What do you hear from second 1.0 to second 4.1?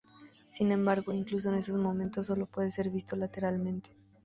incluso en esos momentos solo puede ser visto lateralmente.